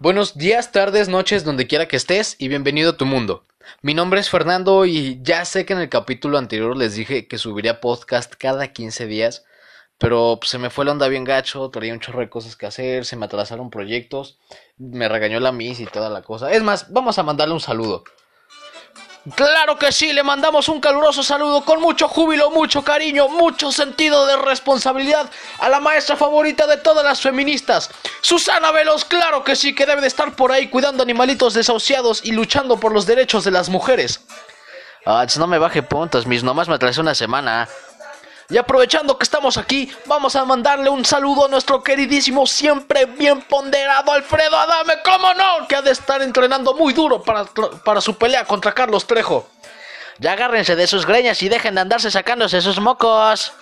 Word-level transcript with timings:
Buenos 0.00 0.38
días, 0.38 0.70
tardes, 0.70 1.08
noches, 1.08 1.42
donde 1.42 1.66
quiera 1.66 1.88
que 1.88 1.96
estés 1.96 2.36
y 2.38 2.46
bienvenido 2.46 2.90
a 2.90 2.96
tu 2.96 3.04
mundo. 3.04 3.44
Mi 3.82 3.94
nombre 3.94 4.20
es 4.20 4.30
Fernando 4.30 4.86
y 4.86 5.18
ya 5.24 5.44
sé 5.44 5.66
que 5.66 5.72
en 5.72 5.80
el 5.80 5.88
capítulo 5.88 6.38
anterior 6.38 6.76
les 6.76 6.94
dije 6.94 7.26
que 7.26 7.36
subiría 7.36 7.80
podcast 7.80 8.32
cada 8.38 8.72
15 8.72 9.06
días, 9.06 9.44
pero 9.98 10.36
pues, 10.38 10.50
se 10.50 10.58
me 10.58 10.70
fue 10.70 10.84
la 10.84 10.92
onda 10.92 11.08
bien 11.08 11.24
gacho, 11.24 11.68
traía 11.70 11.92
un 11.92 11.98
chorro 11.98 12.20
de 12.20 12.30
cosas 12.30 12.54
que 12.54 12.66
hacer, 12.66 13.06
se 13.06 13.16
me 13.16 13.26
atrasaron 13.26 13.70
proyectos, 13.70 14.38
me 14.76 15.08
regañó 15.08 15.40
la 15.40 15.50
Miss 15.50 15.80
y 15.80 15.86
toda 15.86 16.10
la 16.10 16.22
cosa. 16.22 16.52
Es 16.52 16.62
más, 16.62 16.92
vamos 16.92 17.18
a 17.18 17.24
mandarle 17.24 17.54
un 17.54 17.60
saludo. 17.60 18.04
Claro 19.34 19.78
que 19.78 19.92
sí, 19.92 20.12
le 20.12 20.22
mandamos 20.22 20.68
un 20.68 20.80
caluroso 20.80 21.22
saludo 21.22 21.64
con 21.64 21.80
mucho 21.80 22.08
júbilo, 22.08 22.50
mucho 22.50 22.82
cariño, 22.82 23.28
mucho 23.28 23.72
sentido 23.72 24.26
de 24.26 24.36
responsabilidad 24.36 25.28
a 25.58 25.68
la 25.68 25.80
maestra 25.80 26.16
favorita 26.16 26.66
de 26.66 26.78
todas 26.78 27.04
las 27.04 27.20
feministas, 27.20 27.90
Susana 28.20 28.70
Velos, 28.70 29.04
claro 29.04 29.44
que 29.44 29.56
sí, 29.56 29.74
que 29.74 29.86
debe 29.86 30.00
de 30.00 30.06
estar 30.06 30.34
por 30.34 30.52
ahí 30.52 30.68
cuidando 30.68 31.02
animalitos 31.02 31.54
desahuciados 31.54 32.24
y 32.24 32.32
luchando 32.32 32.78
por 32.78 32.92
los 32.92 33.06
derechos 33.06 33.44
de 33.44 33.50
las 33.50 33.68
mujeres. 33.68 34.20
Ah, 35.04 35.26
no 35.38 35.46
me 35.46 35.58
baje 35.58 35.82
puntos, 35.82 36.26
mis 36.26 36.42
nomás 36.42 36.68
me 36.68 36.74
atrasé 36.74 37.00
una 37.00 37.14
semana. 37.14 37.68
Y 38.50 38.56
aprovechando 38.56 39.18
que 39.18 39.24
estamos 39.24 39.58
aquí, 39.58 39.92
vamos 40.06 40.34
a 40.34 40.44
mandarle 40.44 40.88
un 40.88 41.04
saludo 41.04 41.44
a 41.44 41.48
nuestro 41.48 41.82
queridísimo, 41.82 42.46
siempre 42.46 43.04
bien 43.04 43.42
ponderado 43.42 44.10
Alfredo 44.10 44.56
Adame, 44.56 44.94
¿cómo 45.04 45.34
no? 45.34 45.68
Que 45.68 45.76
ha 45.76 45.82
de 45.82 45.90
estar 45.90 46.22
entrenando 46.22 46.72
muy 46.74 46.94
duro 46.94 47.22
para, 47.22 47.44
para 47.84 48.00
su 48.00 48.16
pelea 48.16 48.46
contra 48.46 48.72
Carlos 48.72 49.06
Trejo. 49.06 49.50
Ya 50.18 50.32
agárrense 50.32 50.76
de 50.76 50.86
sus 50.86 51.04
greñas 51.04 51.42
y 51.42 51.50
dejen 51.50 51.74
de 51.74 51.82
andarse 51.82 52.10
sacándose 52.10 52.62
sus 52.62 52.80
mocos. 52.80 53.52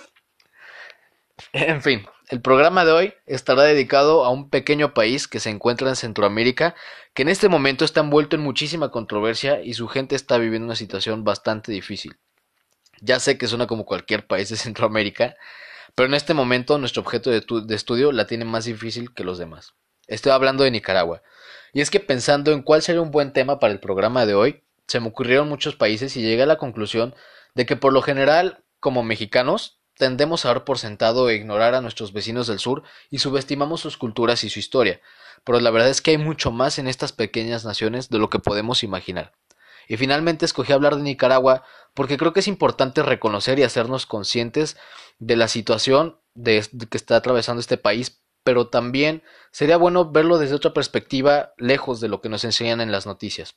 En 1.53 1.83
fin, 1.83 2.07
el 2.29 2.41
programa 2.41 2.85
de 2.85 2.93
hoy 2.93 3.15
estará 3.27 3.65
dedicado 3.65 4.25
a 4.25 4.31
un 4.31 4.51
pequeño 4.51 4.95
país 4.95 5.27
que 5.27 5.41
se 5.41 5.51
encuentra 5.51 5.89
en 5.89 5.97
Centroamérica, 5.97 6.77
que 7.13 7.23
en 7.23 7.29
este 7.29 7.49
momento 7.49 7.85
está 7.85 8.01
envuelto 8.01 8.37
en 8.37 8.43
muchísima 8.43 8.91
controversia 8.91 9.61
y 9.63 9.75
su 9.75 9.89
gente 9.89 10.15
está 10.15 10.39
viviendo 10.39 10.67
una 10.67 10.77
situación 10.77 11.25
bastante 11.25 11.73
difícil. 11.73 12.17
Ya 13.01 13.21
sé 13.21 13.39
que 13.39 13.47
suena 13.47 13.67
como 13.67 13.85
cualquier 13.85 14.27
país 14.27 14.49
de 14.49 14.57
Centroamérica, 14.57 15.37
pero 15.95 16.09
en 16.09 16.15
este 16.15 16.35
momento 16.35 16.79
nuestro 16.79 17.03
objeto 17.03 17.31
de, 17.31 17.75
estudio 17.75 18.13
la 18.13 18.27
tiene 18.27 18.45
más 18.45 18.65
difícil 18.65 19.15
que 19.15 19.25
los 19.25 19.39
demás. 19.39 19.75
Estoy 20.07 20.33
hablando 20.33 20.63
de 20.63 20.71
Nicaragua. 20.71 21.23
Y 21.73 21.81
es 21.81 21.91
que 21.91 22.01
pensando 22.01 22.53
en 22.53 22.63
cuál 22.63 22.83
sería 22.83 23.01
un 23.01 23.11
buen 23.11 23.33
tema 23.33 23.59
para 23.59 23.73
el 23.73 23.81
programa 23.81 24.27
de 24.27 24.35
hoy, 24.35 24.63
se 24.87 25.01
me 25.01 25.09
ocurrieron 25.09 25.49
muchos 25.49 25.75
países 25.75 26.17
y 26.17 26.23
llegué 26.23 26.43
a 26.43 26.47
la 26.47 26.59
conclusión 26.59 27.15
de 27.55 27.67
que 27.67 27.77
por 27.77 27.93
lo 27.93 28.03
general, 28.03 28.63
como 28.79 29.03
mexicanos, 29.03 29.81
tendemos 29.97 30.45
a 30.45 30.49
dar 30.49 30.65
por 30.65 30.79
sentado 30.79 31.29
e 31.29 31.35
ignorar 31.35 31.75
a 31.75 31.81
nuestros 31.81 32.13
vecinos 32.13 32.47
del 32.47 32.59
sur 32.59 32.83
y 33.11 33.19
subestimamos 33.19 33.81
sus 33.81 33.97
culturas 33.97 34.45
y 34.45 34.51
su 34.51 34.59
historia, 34.59 35.01
pero 35.45 35.61
la 35.61 35.71
verdad 35.71 35.91
es 35.91 36.03
que 36.03 36.13
hay 36.13 36.19
mucho 36.19 36.51
más 36.51 36.79
en 36.79 36.87
estas 36.87 37.13
pequeñas 37.13 37.65
naciones 37.65 38.11
de 38.11 38.19
lo 38.19 38.31
que 38.31 38.39
podemos 38.39 38.83
imaginar. 38.83 39.33
Y 39.89 39.97
finalmente 39.97 40.45
escogí 40.45 40.73
hablar 40.73 40.97
de 40.97 41.03
Nicaragua 41.03 41.65
porque 41.95 42.17
creo 42.17 42.33
que 42.33 42.41
es 42.41 42.49
importante 42.49 43.03
reconocer 43.03 43.59
y 43.59 43.63
hacernos 43.63 44.07
conscientes 44.07 44.77
de 45.19 45.37
la 45.37 45.49
situación 45.49 46.19
que 46.45 46.61
está 46.93 47.17
atravesando 47.17 47.61
este 47.61 47.79
país, 47.79 48.21
pero 48.45 48.69
también 48.69 49.23
sería 49.51 49.77
bueno 49.77 50.11
verlo 50.11 50.39
desde 50.39 50.55
otra 50.55 50.75
perspectiva, 50.75 51.55
lejos 51.57 52.01
de 52.01 52.09
lo 52.09 52.21
que 52.21 52.29
nos 52.29 52.45
enseñan 52.45 52.81
en 52.81 52.93
las 52.93 53.07
noticias. 53.07 53.57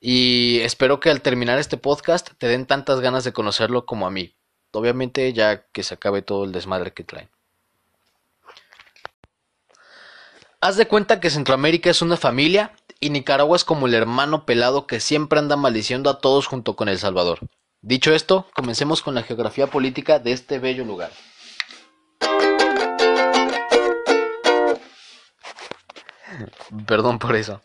Y 0.00 0.60
espero 0.60 1.00
que 1.00 1.10
al 1.10 1.20
terminar 1.20 1.58
este 1.58 1.76
podcast 1.76 2.30
te 2.38 2.46
den 2.46 2.66
tantas 2.66 3.00
ganas 3.00 3.24
de 3.24 3.32
conocerlo 3.32 3.84
como 3.84 4.06
a 4.06 4.10
mí. 4.10 4.34
Obviamente 4.72 5.32
ya 5.32 5.66
que 5.72 5.82
se 5.82 5.94
acabe 5.94 6.22
todo 6.22 6.44
el 6.44 6.52
desmadre 6.52 6.92
que 6.92 7.04
traen. 7.04 7.28
Haz 10.62 10.76
de 10.76 10.86
cuenta 10.86 11.20
que 11.20 11.30
Centroamérica 11.30 11.88
es 11.88 12.02
una 12.02 12.18
familia 12.18 12.72
y 13.00 13.08
Nicaragua 13.08 13.56
es 13.56 13.64
como 13.64 13.86
el 13.86 13.94
hermano 13.94 14.44
pelado 14.44 14.86
que 14.86 15.00
siempre 15.00 15.38
anda 15.38 15.56
maldiciendo 15.56 16.10
a 16.10 16.18
todos 16.18 16.46
junto 16.46 16.76
con 16.76 16.90
El 16.90 16.98
Salvador. 16.98 17.38
Dicho 17.80 18.12
esto, 18.12 18.46
comencemos 18.54 19.00
con 19.00 19.14
la 19.14 19.22
geografía 19.22 19.68
política 19.68 20.18
de 20.18 20.32
este 20.32 20.58
bello 20.58 20.84
lugar. 20.84 21.12
Perdón 26.86 27.18
por 27.18 27.36
eso. 27.36 27.62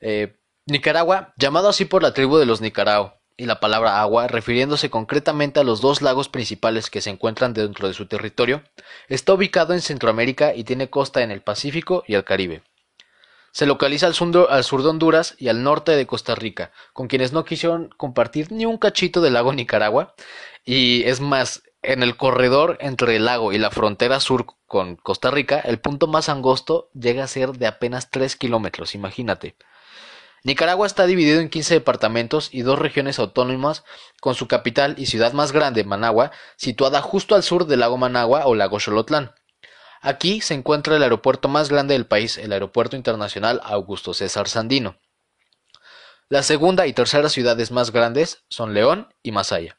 Eh, 0.00 0.36
Nicaragua, 0.66 1.32
llamado 1.38 1.70
así 1.70 1.86
por 1.86 2.02
la 2.02 2.12
tribu 2.12 2.36
de 2.36 2.44
los 2.44 2.60
Nicarao, 2.60 3.18
y 3.40 3.46
la 3.46 3.58
palabra 3.58 4.02
agua, 4.02 4.28
refiriéndose 4.28 4.90
concretamente 4.90 5.60
a 5.60 5.64
los 5.64 5.80
dos 5.80 6.02
lagos 6.02 6.28
principales 6.28 6.90
que 6.90 7.00
se 7.00 7.08
encuentran 7.08 7.54
dentro 7.54 7.88
de 7.88 7.94
su 7.94 8.04
territorio, 8.04 8.62
está 9.08 9.32
ubicado 9.32 9.72
en 9.72 9.80
Centroamérica 9.80 10.54
y 10.54 10.64
tiene 10.64 10.90
costa 10.90 11.22
en 11.22 11.30
el 11.30 11.40
Pacífico 11.40 12.04
y 12.06 12.16
el 12.16 12.24
Caribe. 12.24 12.62
Se 13.50 13.64
localiza 13.64 14.06
al 14.06 14.14
sur, 14.14 14.82
de 14.82 14.88
Honduras 14.90 15.36
y 15.38 15.48
al 15.48 15.62
norte 15.62 15.92
de 15.92 16.06
Costa 16.06 16.34
Rica, 16.34 16.70
con 16.92 17.08
quienes 17.08 17.32
no 17.32 17.46
quisieron 17.46 17.88
compartir 17.96 18.52
ni 18.52 18.66
un 18.66 18.76
cachito 18.76 19.22
del 19.22 19.32
lago 19.32 19.54
Nicaragua. 19.54 20.14
Y 20.66 21.04
es 21.04 21.22
más, 21.22 21.62
en 21.80 22.02
el 22.02 22.18
corredor 22.18 22.76
entre 22.82 23.16
el 23.16 23.24
lago 23.24 23.54
y 23.54 23.58
la 23.58 23.70
frontera 23.70 24.20
sur 24.20 24.44
con 24.66 24.96
Costa 24.96 25.30
Rica, 25.30 25.58
el 25.60 25.80
punto 25.80 26.08
más 26.08 26.28
angosto 26.28 26.90
llega 26.92 27.24
a 27.24 27.26
ser 27.26 27.52
de 27.52 27.66
apenas 27.66 28.10
3 28.10 28.36
kilómetros, 28.36 28.94
imagínate. 28.94 29.56
Nicaragua 30.42 30.86
está 30.86 31.06
dividido 31.06 31.40
en 31.40 31.50
15 31.50 31.74
departamentos 31.74 32.48
y 32.52 32.62
dos 32.62 32.78
regiones 32.78 33.18
autónomas, 33.18 33.84
con 34.20 34.34
su 34.34 34.48
capital 34.48 34.94
y 34.96 35.06
ciudad 35.06 35.34
más 35.34 35.52
grande, 35.52 35.84
Managua, 35.84 36.32
situada 36.56 37.02
justo 37.02 37.34
al 37.34 37.42
sur 37.42 37.66
del 37.66 37.80
lago 37.80 37.98
Managua 37.98 38.46
o 38.46 38.54
lago 38.54 38.80
Xolotlán. 38.80 39.34
Aquí 40.00 40.40
se 40.40 40.54
encuentra 40.54 40.96
el 40.96 41.02
aeropuerto 41.02 41.48
más 41.48 41.68
grande 41.68 41.92
del 41.92 42.06
país, 42.06 42.38
el 42.38 42.52
Aeropuerto 42.52 42.96
Internacional 42.96 43.60
Augusto 43.64 44.14
César 44.14 44.48
Sandino. 44.48 44.98
La 46.30 46.42
segunda 46.42 46.86
y 46.86 46.94
tercera 46.94 47.28
ciudades 47.28 47.70
más 47.70 47.90
grandes 47.90 48.44
son 48.48 48.72
León 48.72 49.12
y 49.22 49.32
Masaya. 49.32 49.76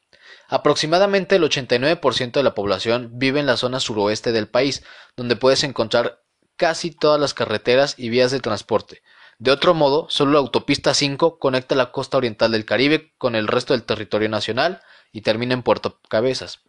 Aproximadamente 0.47 1.37
el 1.37 1.43
89% 1.43 2.33
de 2.33 2.43
la 2.43 2.53
población 2.53 3.09
vive 3.13 3.39
en 3.39 3.47
la 3.47 3.57
zona 3.57 3.79
suroeste 3.79 4.31
del 4.31 4.47
país, 4.47 4.83
donde 5.15 5.37
puedes 5.37 5.63
encontrar 5.63 6.21
casi 6.55 6.91
todas 6.91 7.19
las 7.19 7.33
carreteras 7.33 7.95
y 7.97 8.09
vías 8.09 8.31
de 8.31 8.41
transporte. 8.41 9.01
De 9.41 9.49
otro 9.49 9.73
modo, 9.73 10.05
solo 10.07 10.33
la 10.33 10.37
autopista 10.37 10.93
5 10.93 11.39
conecta 11.39 11.73
la 11.73 11.91
costa 11.91 12.15
oriental 12.15 12.51
del 12.51 12.63
Caribe 12.63 13.11
con 13.17 13.33
el 13.33 13.47
resto 13.47 13.73
del 13.73 13.81
territorio 13.81 14.29
nacional 14.29 14.83
y 15.11 15.21
termina 15.21 15.55
en 15.55 15.63
Puerto 15.63 15.99
Cabezas. 16.09 16.59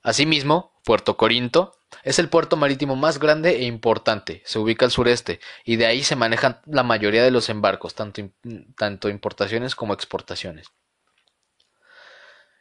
Asimismo, 0.00 0.80
Puerto 0.84 1.16
Corinto 1.16 1.76
es 2.04 2.20
el 2.20 2.28
puerto 2.28 2.56
marítimo 2.56 2.94
más 2.94 3.18
grande 3.18 3.56
e 3.56 3.64
importante, 3.64 4.40
se 4.46 4.60
ubica 4.60 4.84
al 4.84 4.92
sureste, 4.92 5.40
y 5.64 5.74
de 5.74 5.86
ahí 5.86 6.04
se 6.04 6.14
manejan 6.14 6.60
la 6.64 6.84
mayoría 6.84 7.24
de 7.24 7.32
los 7.32 7.48
embarcos, 7.48 7.96
tanto, 7.96 9.08
importaciones 9.08 9.74
como 9.74 9.94
exportaciones. 9.94 10.68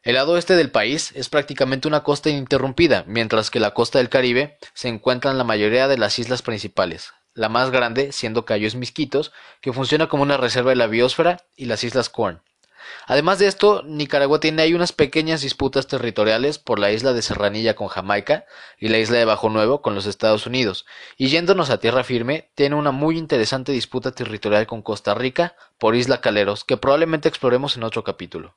El 0.02 0.16
lado 0.16 0.32
oeste 0.32 0.56
del 0.56 0.72
país 0.72 1.12
es 1.14 1.30
prácticamente 1.30 1.88
una 1.88 2.02
costa 2.02 2.32
ininterrumpida, 2.32 3.04
mientras 3.06 3.52
que 3.52 3.60
la 3.60 3.76
costa 3.76 4.00
del 4.00 4.10
Caribe 4.10 4.58
se 4.74 4.88
encuentra 4.88 5.30
en 5.30 5.38
la 5.38 5.44
mayoría 5.44 5.88
de 5.88 6.00
las 6.00 6.18
islas 6.18 6.42
principales, 6.42 7.14
la 7.34 7.50
más 7.50 7.72
grande 7.72 8.12
siendo 8.12 8.46
Cayos 8.46 8.76
Misquitos, 8.76 9.32
que 9.62 9.74
funciona 9.74 10.08
como 10.08 10.24
una 10.24 10.38
reserva 10.38 10.72
de 10.72 10.76
la 10.76 10.88
biosfera, 10.88 11.42
y 11.56 11.66
las 11.66 11.84
islas 11.84 12.10
Corn. 12.10 12.42
Además 13.08 13.40
de 13.40 13.48
esto, 13.48 13.82
Nicaragua 13.84 14.40
tiene 14.40 14.62
ahí 14.62 14.74
unas 14.74 14.92
pequeñas 14.92 15.42
disputas 15.42 15.88
territoriales 15.88 16.60
por 16.60 16.80
la 16.80 16.92
isla 16.92 17.14
de 17.14 17.22
Serranilla 17.22 17.76
con 17.76 17.88
Jamaica 17.88 18.46
y 18.78 18.90
la 18.90 18.98
isla 18.98 19.18
de 19.18 19.26
Bajo 19.26 19.50
Nuevo 19.50 19.82
con 19.82 19.96
los 19.96 20.06
Estados 20.06 20.46
Unidos, 20.46 20.86
y 21.18 21.28
yéndonos 21.28 21.70
a 21.70 21.80
tierra 21.80 22.04
firme, 22.04 22.52
tiene 22.56 22.76
una 22.76 22.92
muy 22.92 23.18
interesante 23.18 23.72
disputa 23.72 24.12
territorial 24.12 24.68
con 24.68 24.82
Costa 24.82 25.14
Rica 25.14 25.56
por 25.78 25.96
Isla 25.96 26.22
Caleros, 26.22 26.64
que 26.64 26.78
probablemente 26.78 27.30
exploremos 27.30 27.78
en 27.78 27.84
otro 27.84 28.04
capítulo. 28.04 28.56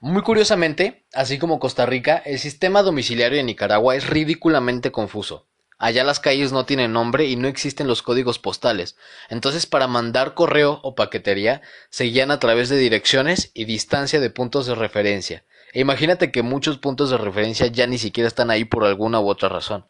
Muy 0.00 0.22
curiosamente, 0.22 1.06
así 1.12 1.38
como 1.38 1.58
Costa 1.58 1.84
Rica, 1.84 2.18
el 2.24 2.38
sistema 2.38 2.82
domiciliario 2.82 3.38
de 3.38 3.42
Nicaragua 3.42 3.96
es 3.96 4.06
ridículamente 4.08 4.92
confuso. 4.92 5.47
Allá 5.78 6.02
las 6.02 6.18
calles 6.18 6.50
no 6.50 6.66
tienen 6.66 6.92
nombre 6.92 7.26
y 7.26 7.36
no 7.36 7.46
existen 7.46 7.86
los 7.86 8.02
códigos 8.02 8.40
postales. 8.40 8.96
Entonces 9.30 9.66
para 9.66 9.86
mandar 9.86 10.34
correo 10.34 10.80
o 10.82 10.96
paquetería 10.96 11.62
se 11.88 12.04
guían 12.04 12.32
a 12.32 12.40
través 12.40 12.68
de 12.68 12.76
direcciones 12.76 13.52
y 13.54 13.64
distancia 13.64 14.18
de 14.18 14.30
puntos 14.30 14.66
de 14.66 14.74
referencia. 14.74 15.44
E 15.72 15.80
imagínate 15.80 16.32
que 16.32 16.42
muchos 16.42 16.78
puntos 16.78 17.10
de 17.10 17.18
referencia 17.18 17.68
ya 17.68 17.86
ni 17.86 17.98
siquiera 17.98 18.26
están 18.26 18.50
ahí 18.50 18.64
por 18.64 18.84
alguna 18.84 19.20
u 19.20 19.28
otra 19.28 19.48
razón. 19.48 19.86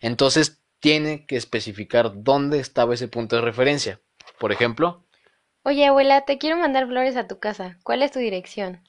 Entonces 0.00 0.62
tiene 0.80 1.24
que 1.26 1.36
especificar 1.36 2.22
dónde 2.22 2.58
estaba 2.58 2.92
ese 2.92 3.08
punto 3.08 3.36
de 3.36 3.42
referencia. 3.42 4.00
Por 4.38 4.52
ejemplo... 4.52 5.06
Oye 5.64 5.86
abuela, 5.86 6.24
te 6.24 6.38
quiero 6.38 6.56
mandar 6.56 6.88
flores 6.88 7.16
a 7.16 7.28
tu 7.28 7.38
casa. 7.38 7.78
¿Cuál 7.84 8.02
es 8.02 8.10
tu 8.10 8.18
dirección? 8.18 8.82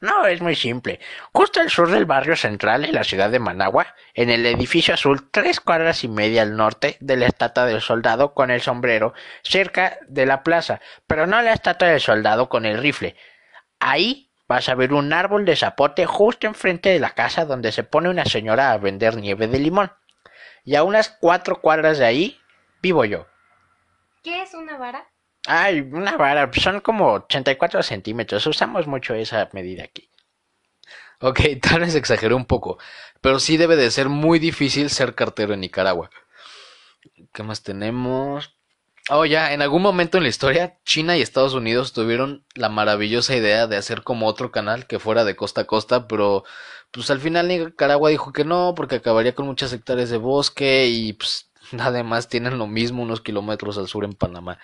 No, 0.00 0.26
es 0.26 0.40
muy 0.40 0.54
simple. 0.54 1.00
Justo 1.32 1.60
al 1.60 1.70
sur 1.70 1.90
del 1.90 2.06
barrio 2.06 2.36
central 2.36 2.84
en 2.84 2.94
la 2.94 3.02
ciudad 3.02 3.30
de 3.30 3.40
Managua, 3.40 3.94
en 4.14 4.30
el 4.30 4.46
edificio 4.46 4.94
azul, 4.94 5.28
tres 5.30 5.60
cuadras 5.60 6.04
y 6.04 6.08
media 6.08 6.42
al 6.42 6.56
norte 6.56 6.96
de 7.00 7.16
la 7.16 7.26
estatua 7.26 7.66
del 7.66 7.80
soldado 7.80 8.32
con 8.32 8.50
el 8.50 8.60
sombrero, 8.60 9.12
cerca 9.42 9.98
de 10.06 10.26
la 10.26 10.44
plaza, 10.44 10.80
pero 11.06 11.26
no 11.26 11.42
la 11.42 11.52
estatua 11.52 11.88
del 11.88 12.00
soldado 12.00 12.48
con 12.48 12.64
el 12.64 12.78
rifle. 12.78 13.16
Ahí 13.80 14.30
vas 14.46 14.68
a 14.68 14.76
ver 14.76 14.92
un 14.92 15.12
árbol 15.12 15.44
de 15.44 15.56
zapote 15.56 16.06
justo 16.06 16.46
enfrente 16.46 16.90
de 16.90 17.00
la 17.00 17.10
casa 17.10 17.44
donde 17.44 17.72
se 17.72 17.82
pone 17.82 18.08
una 18.08 18.24
señora 18.24 18.72
a 18.72 18.78
vender 18.78 19.16
nieve 19.16 19.48
de 19.48 19.58
limón. 19.58 19.92
Y 20.64 20.76
a 20.76 20.84
unas 20.84 21.08
cuatro 21.08 21.60
cuadras 21.60 21.98
de 21.98 22.06
ahí 22.06 22.40
vivo 22.82 23.04
yo. 23.04 23.26
¿Qué 24.22 24.42
es 24.42 24.54
una 24.54 24.78
vara? 24.78 25.08
Ay, 25.50 25.80
una 25.80 26.14
vara, 26.18 26.50
son 26.52 26.80
como 26.80 27.10
84 27.14 27.82
centímetros. 27.82 28.46
Usamos 28.46 28.86
mucho 28.86 29.14
esa 29.14 29.48
medida 29.54 29.82
aquí. 29.82 30.10
Ok, 31.20 31.40
tal 31.62 31.80
vez 31.80 31.94
exageré 31.94 32.34
un 32.34 32.44
poco, 32.44 32.76
pero 33.22 33.40
sí 33.40 33.56
debe 33.56 33.76
de 33.76 33.90
ser 33.90 34.10
muy 34.10 34.38
difícil 34.38 34.90
ser 34.90 35.14
cartero 35.14 35.54
en 35.54 35.60
Nicaragua. 35.60 36.10
¿Qué 37.32 37.42
más 37.42 37.62
tenemos? 37.62 38.54
Oh, 39.08 39.24
ya, 39.24 39.54
en 39.54 39.62
algún 39.62 39.80
momento 39.80 40.18
en 40.18 40.24
la 40.24 40.28
historia, 40.28 40.76
China 40.84 41.16
y 41.16 41.22
Estados 41.22 41.54
Unidos 41.54 41.94
tuvieron 41.94 42.44
la 42.54 42.68
maravillosa 42.68 43.34
idea 43.34 43.66
de 43.66 43.78
hacer 43.78 44.02
como 44.02 44.26
otro 44.26 44.50
canal 44.52 44.86
que 44.86 44.98
fuera 44.98 45.24
de 45.24 45.34
costa 45.34 45.62
a 45.62 45.66
costa, 45.66 46.08
pero 46.08 46.44
pues 46.90 47.10
al 47.10 47.20
final 47.20 47.48
Nicaragua 47.48 48.10
dijo 48.10 48.34
que 48.34 48.44
no, 48.44 48.74
porque 48.76 48.96
acabaría 48.96 49.34
con 49.34 49.46
muchas 49.46 49.72
hectáreas 49.72 50.10
de 50.10 50.18
bosque 50.18 50.88
y 50.88 51.14
pues 51.14 51.50
además 51.80 52.28
tienen 52.28 52.58
lo 52.58 52.66
mismo 52.66 53.02
unos 53.02 53.22
kilómetros 53.22 53.78
al 53.78 53.88
sur 53.88 54.04
en 54.04 54.12
Panamá. 54.12 54.58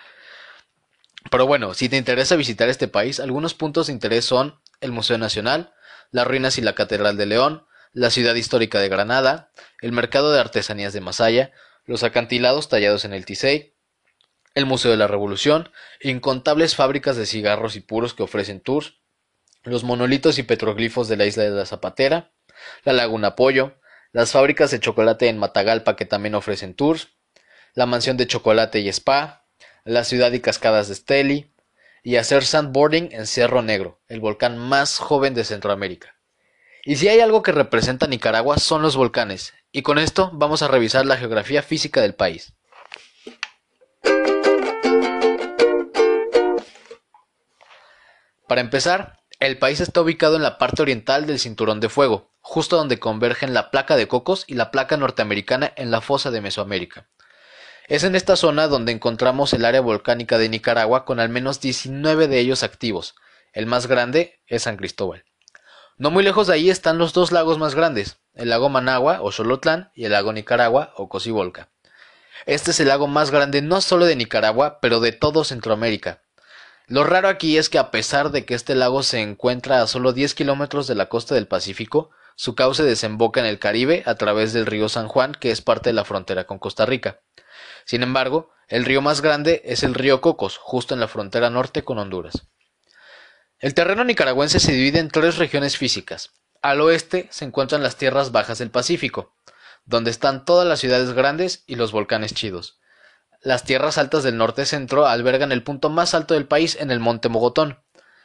Pero 1.31 1.47
bueno, 1.47 1.73
si 1.73 1.89
te 1.89 1.97
interesa 1.97 2.35
visitar 2.35 2.69
este 2.69 2.87
país, 2.87 3.19
algunos 3.19 3.53
puntos 3.53 3.87
de 3.87 3.93
interés 3.93 4.25
son 4.25 4.59
el 4.81 4.91
Museo 4.91 5.17
Nacional, 5.17 5.73
las 6.11 6.27
ruinas 6.27 6.57
y 6.57 6.61
la 6.61 6.75
Catedral 6.75 7.17
de 7.17 7.25
León, 7.25 7.65
la 7.93 8.09
ciudad 8.09 8.35
histórica 8.35 8.79
de 8.79 8.89
Granada, 8.89 9.51
el 9.81 9.91
mercado 9.91 10.31
de 10.31 10.39
artesanías 10.39 10.93
de 10.93 11.01
Masaya, 11.01 11.51
los 11.85 12.03
acantilados 12.03 12.69
tallados 12.69 13.05
en 13.05 13.13
el 13.13 13.25
Tisey, 13.25 13.75
el 14.53 14.65
Museo 14.65 14.91
de 14.91 14.97
la 14.97 15.07
Revolución, 15.07 15.69
incontables 16.01 16.75
fábricas 16.75 17.17
de 17.17 17.25
cigarros 17.25 17.75
y 17.75 17.81
puros 17.81 18.13
que 18.13 18.23
ofrecen 18.23 18.61
tours, 18.61 18.95
los 19.63 19.83
monolitos 19.83 20.37
y 20.37 20.43
petroglifos 20.43 21.07
de 21.07 21.17
la 21.17 21.25
isla 21.25 21.43
de 21.43 21.49
la 21.49 21.65
Zapatera, 21.65 22.31
la 22.83 22.93
Laguna 22.93 23.35
Pollo, 23.35 23.79
las 24.11 24.31
fábricas 24.31 24.71
de 24.71 24.79
chocolate 24.79 25.27
en 25.27 25.37
Matagalpa 25.37 25.95
que 25.95 26.05
también 26.05 26.35
ofrecen 26.35 26.73
tours, 26.75 27.09
la 27.73 27.85
mansión 27.85 28.15
de 28.15 28.27
chocolate 28.27 28.79
y 28.79 28.87
spa, 28.89 29.44
la 29.85 30.03
ciudad 30.03 30.31
y 30.31 30.39
cascadas 30.39 30.87
de 30.87 30.95
Steli, 30.95 31.51
y 32.01 32.17
hacer 32.17 32.43
sandboarding 32.43 33.09
en 33.11 33.27
Cerro 33.27 33.61
Negro, 33.61 34.01
el 34.07 34.19
volcán 34.19 34.57
más 34.57 34.97
joven 34.97 35.35
de 35.35 35.43
Centroamérica. 35.43 36.15
Y 36.83 36.95
si 36.97 37.07
hay 37.07 37.19
algo 37.19 37.43
que 37.43 37.51
representa 37.51 38.07
Nicaragua 38.07 38.57
son 38.57 38.81
los 38.81 38.95
volcanes, 38.95 39.53
y 39.71 39.83
con 39.83 39.99
esto 39.99 40.31
vamos 40.33 40.63
a 40.63 40.67
revisar 40.67 41.05
la 41.05 41.17
geografía 41.17 41.61
física 41.61 42.01
del 42.01 42.15
país. 42.15 42.53
Para 48.47 48.61
empezar, 48.61 49.19
el 49.39 49.59
país 49.59 49.81
está 49.81 50.01
ubicado 50.01 50.35
en 50.35 50.43
la 50.43 50.57
parte 50.57 50.81
oriental 50.81 51.27
del 51.27 51.39
Cinturón 51.39 51.79
de 51.79 51.89
Fuego, 51.89 52.31
justo 52.41 52.77
donde 52.77 52.99
convergen 52.99 53.53
la 53.53 53.69
placa 53.69 53.95
de 53.95 54.07
Cocos 54.07 54.45
y 54.47 54.55
la 54.55 54.71
placa 54.71 54.97
norteamericana 54.97 55.73
en 55.75 55.91
la 55.91 56.01
fosa 56.01 56.31
de 56.31 56.41
Mesoamérica. 56.41 57.07
Es 57.87 58.03
en 58.03 58.15
esta 58.15 58.35
zona 58.35 58.67
donde 58.67 58.91
encontramos 58.91 59.53
el 59.53 59.63
área 59.63 59.81
volcánica 59.81 60.37
de 60.37 60.49
Nicaragua 60.49 61.05
con 61.05 61.19
al 61.19 61.29
menos 61.29 61.59
19 61.61 62.27
de 62.27 62.39
ellos 62.39 62.63
activos. 62.63 63.15
El 63.53 63.67
más 63.67 63.87
grande 63.87 64.39
es 64.47 64.63
San 64.63 64.77
Cristóbal. 64.77 65.23
No 65.97 66.11
muy 66.11 66.23
lejos 66.23 66.47
de 66.47 66.55
ahí 66.55 66.69
están 66.69 66.97
los 66.97 67.13
dos 67.13 67.31
lagos 67.31 67.57
más 67.57 67.75
grandes, 67.75 68.17
el 68.33 68.49
lago 68.49 68.69
Managua 68.69 69.19
o 69.21 69.31
Xolotlán 69.31 69.91
y 69.93 70.05
el 70.05 70.11
lago 70.11 70.33
Nicaragua 70.33 70.93
o 70.97 71.09
Cocibolca. 71.09 71.69
Este 72.45 72.71
es 72.71 72.79
el 72.79 72.87
lago 72.89 73.07
más 73.07 73.31
grande 73.31 73.61
no 73.61 73.79
solo 73.81 74.05
de 74.05 74.15
Nicaragua, 74.15 74.79
pero 74.81 74.99
de 74.99 75.11
todo 75.11 75.43
Centroamérica, 75.43 76.21
lo 76.87 77.03
raro 77.03 77.29
aquí 77.29 77.57
es 77.57 77.69
que 77.69 77.79
a 77.79 77.89
pesar 77.89 78.29
de 78.29 78.45
que 78.45 78.53
este 78.53 78.75
lago 78.75 79.01
se 79.01 79.19
encuentra 79.19 79.81
a 79.81 79.87
solo 79.87 80.13
10 80.13 80.35
kilómetros 80.35 80.85
de 80.85 80.93
la 80.93 81.07
costa 81.07 81.33
del 81.33 81.47
Pacífico, 81.47 82.11
su 82.35 82.53
cauce 82.53 82.83
desemboca 82.83 83.39
en 83.39 83.47
el 83.47 83.57
Caribe 83.57 84.03
a 84.05 84.13
través 84.15 84.53
del 84.53 84.67
río 84.67 84.87
San 84.87 85.07
Juan, 85.07 85.33
que 85.33 85.49
es 85.49 85.61
parte 85.61 85.89
de 85.89 85.93
la 85.93 86.05
frontera 86.05 86.43
con 86.43 86.59
Costa 86.59 86.85
Rica. 86.85 87.21
Sin 87.85 88.03
embargo, 88.03 88.51
el 88.67 88.83
río 88.83 89.01
más 89.01 89.21
grande 89.21 89.61
es 89.63 89.83
el 89.83 89.93
río 89.93 90.19
Cocos, 90.19 90.57
justo 90.57 90.93
en 90.93 90.99
la 90.99 91.07
frontera 91.07 91.49
norte 91.49 91.83
con 91.83 91.99
Honduras. 91.99 92.47
El 93.59 93.73
terreno 93.73 94.03
nicaragüense 94.03 94.59
se 94.59 94.73
divide 94.73 94.99
en 94.99 95.09
tres 95.09 95.37
regiones 95.37 95.77
físicas. 95.77 96.31
Al 96.61 96.81
oeste 96.81 97.27
se 97.31 97.45
encuentran 97.45 97.83
las 97.83 97.95
tierras 97.95 98.31
bajas 98.31 98.57
del 98.57 98.71
Pacífico, 98.71 99.35
donde 99.85 100.11
están 100.11 100.45
todas 100.45 100.67
las 100.67 100.79
ciudades 100.79 101.13
grandes 101.13 101.63
y 101.67 101.75
los 101.75 101.91
volcanes 101.91 102.33
chidos. 102.33 102.79
Las 103.41 103.63
tierras 103.63 103.99
altas 103.99 104.23
del 104.23 104.37
norte 104.37 104.65
centro 104.65 105.05
albergan 105.05 105.51
el 105.51 105.61
punto 105.61 105.89
más 105.89 106.15
alto 106.15 106.33
del 106.33 106.47
país 106.47 106.75
en 106.79 106.89
el 106.89 106.99
monte 106.99 107.29
Mogotón, 107.29 107.79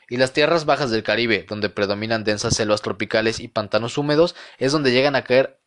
y 0.09 0.17
las 0.17 0.33
tierras 0.33 0.65
bajas 0.65 0.91
del 0.91 1.03
Caribe, 1.03 1.45
donde 1.49 1.69
predominan 1.69 2.25
densas 2.25 2.57
selvas 2.57 2.81
tropicales 2.81 3.39
y 3.39 3.49
pantanos 3.49 3.99
húmedos, 3.99 4.35
es 4.59 4.73
donde 4.73 4.91
llegan 4.91 5.15
a 5.15 5.23
caer 5.23 5.61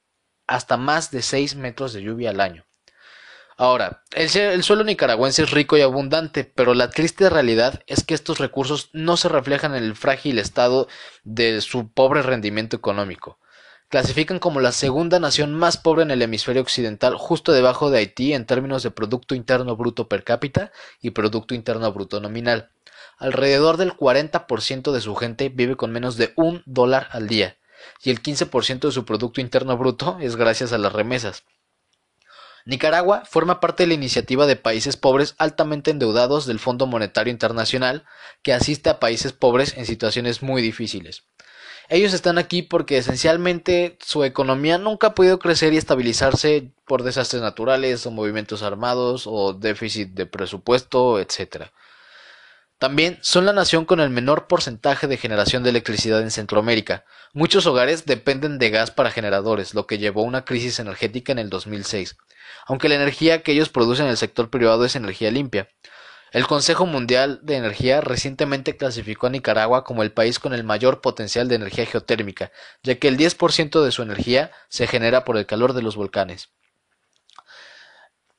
hasta 0.48 0.76
más 0.76 1.12
de 1.12 1.22
6 1.22 1.56
metros 1.56 1.94
de 1.94 2.02
lluvia 2.02 2.32
al 2.32 2.42
año. 2.42 2.66
Ahora, 3.58 4.04
el, 4.16 4.36
el, 4.36 4.64
suelo 4.64 4.84
nicaragüense 4.84 5.44
es 5.44 5.52
rico 5.52 5.78
y 5.78 5.82
abundante, 5.82 6.44
pero 6.44 6.74
la 6.74 6.90
triste 6.90 7.30
realidad 7.30 7.82
es 7.88 8.04
que 8.04 8.14
estos 8.14 8.40
recursos 8.40 8.90
no 8.94 9.16
se 9.18 9.30
reflejan 9.30 9.76
en 9.76 9.84
el 9.84 9.96
frágil 9.96 10.40
estado 10.40 10.88
de 11.24 11.62
su 11.62 11.92
pobre 11.92 12.22
rendimiento 12.22 12.76
económico 12.76 13.40
clasifican 13.94 14.40
como 14.40 14.60
la 14.60 14.72
segunda 14.72 15.20
nación 15.20 15.54
más 15.54 15.78
pobre 15.78 16.02
en 16.02 16.10
el 16.10 16.24
hemisferio 16.24 16.64
occidental, 16.64 17.16
justo 17.16 17.52
debajo 17.52 17.92
de 17.92 18.00
Haití 18.00 18.34
en 18.34 18.48
términos 18.48 18.82
de 18.82 18.90
Producto 18.90 19.36
Interno 19.36 19.76
Bruto 19.76 20.08
per 20.08 20.24
cápita 20.24 20.72
y 21.00 21.12
Producto 21.12 21.54
Interno 21.54 21.94
Bruto 21.94 22.20
nominal. 22.20 22.72
Alrededor 23.20 23.78
del 23.78 23.96
40% 23.96 24.92
de 24.92 25.00
su 25.00 25.14
gente 25.14 25.50
vive 25.50 25.76
con 25.76 25.92
menos 25.92 26.18
de 26.18 26.34
un 26.36 26.64
dólar 26.66 27.08
al 27.12 27.28
día, 27.28 27.58
y 28.02 28.10
el 28.10 28.24
15% 28.24 28.80
de 28.80 28.92
su 28.92 29.06
Producto 29.06 29.42
Interno 29.42 29.78
Bruto 29.78 30.18
es 30.20 30.38
gracias 30.38 30.74
a 30.74 30.80
las 30.80 30.92
remesas. 30.92 31.44
Nicaragua 32.66 33.24
forma 33.26 33.60
parte 33.60 33.84
de 33.84 33.88
la 33.88 33.94
iniciativa 33.94 34.46
de 34.46 34.56
países 34.56 34.96
pobres 34.96 35.36
altamente 35.38 35.92
endeudados 35.92 36.46
del 36.46 36.60
Fondo 36.60 36.86
Monetario 36.86 37.32
Internacional, 37.32 38.06
que 38.42 38.54
asiste 38.54 38.90
a 38.90 39.00
países 39.00 39.34
pobres 39.34 39.78
en 39.78 39.86
situaciones 39.86 40.42
muy 40.42 40.62
difíciles. 40.62 41.24
Ellos 41.90 42.14
están 42.14 42.38
aquí 42.38 42.62
porque 42.62 42.98
esencialmente 42.98 43.98
su 44.00 44.24
economía 44.24 44.78
nunca 44.78 45.08
ha 45.08 45.16
podido 45.16 45.40
crecer 45.40 45.74
y 45.74 45.78
estabilizarse 45.78 46.72
por 46.86 47.04
desastres 47.04 47.42
naturales 47.42 48.06
o 48.06 48.12
movimientos 48.12 48.64
armados 48.64 49.26
o 49.28 49.54
déficit 49.54 50.12
de 50.12 50.26
presupuesto, 50.26 51.20
etc. 51.20 51.66
También 52.78 53.20
son 53.22 53.46
la 53.46 53.54
nación 53.54 53.86
con 53.86 54.00
el 54.00 54.10
menor 54.10 54.48
porcentaje 54.48 55.08
de 55.08 55.18
generación 55.18 55.64
de 55.64 55.70
electricidad 55.70 56.22
en 56.22 56.32
Centroamérica. 56.32 57.04
Muchos 57.34 57.66
hogares 57.66 58.06
dependen 58.06 58.58
de 58.60 58.70
gas 58.70 58.92
para 58.92 59.12
generadores, 59.12 59.74
lo 59.74 59.86
que 59.86 59.98
llevó 59.98 60.22
a 60.22 60.26
una 60.28 60.46
crisis 60.46 60.80
energética 60.80 61.34
en 61.34 61.40
el 61.40 61.50
2006, 61.50 62.18
aunque 62.66 62.90
la 62.90 62.96
energía 62.96 63.44
que 63.44 63.52
ellos 63.52 63.70
producen 63.70 64.06
en 64.06 64.12
el 64.12 64.18
sector 64.18 64.50
privado 64.50 64.86
es 64.86 64.96
energía 64.96 65.32
limpia. 65.32 65.70
El 66.32 66.48
Consejo 66.48 66.88
Mundial 66.88 67.40
de 67.44 67.58
Energía 67.58 68.02
recientemente 68.02 68.76
clasificó 68.76 69.28
a 69.28 69.30
Nicaragua 69.30 69.84
como 69.84 70.02
el 70.02 70.12
país 70.12 70.40
con 70.40 70.54
el 70.54 70.64
mayor 70.64 71.00
potencial 71.00 71.48
de 71.48 71.56
energía 71.56 71.86
geotérmica, 71.86 72.52
ya 72.82 72.96
que 72.96 73.08
el 73.08 73.18
10% 73.18 73.84
de 73.84 73.92
su 73.92 74.02
energía 74.02 74.52
se 74.68 74.88
genera 74.88 75.26
por 75.26 75.38
el 75.38 75.46
calor 75.46 75.74
de 75.74 75.84
los 75.84 75.96
volcanes. 75.96 76.50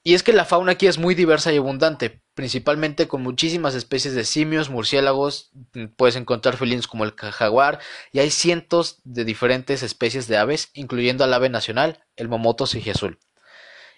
Y 0.07 0.13
es 0.13 0.23
que 0.23 0.35
la 0.35 0.45
fauna 0.45 0.73
aquí 0.73 0.87
es 0.87 0.99
muy 0.99 1.15
diversa 1.15 1.53
y 1.53 1.57
abundante, 1.57 2.21
principalmente 2.35 3.09
con 3.09 3.23
muchísimas 3.23 3.75
especies 3.75 4.15
de 4.15 4.25
simios, 4.25 4.69
murciélagos, 4.69 5.51
puedes 5.97 6.17
encontrar 6.17 6.57
felinos 6.57 6.89
como 6.89 7.05
el 7.05 7.13
jaguar, 7.13 7.79
y 8.13 8.19
hay 8.19 8.31
cientos 8.31 9.01
de 9.05 9.25
diferentes 9.25 9.83
especies 9.83 10.27
de 10.27 10.37
aves, 10.37 10.69
incluyendo 10.75 11.25
al 11.25 11.33
ave 11.33 11.49
nacional, 11.49 12.05
el 12.17 12.29
momoto 12.29 12.65
azul. 12.65 13.19